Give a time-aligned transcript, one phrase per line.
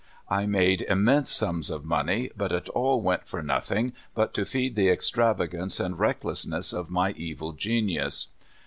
[0.29, 4.73] I made immense sums of money, but it all went for nothing but to feed
[4.75, 8.29] the extravagance and reck lessness of my evil genius.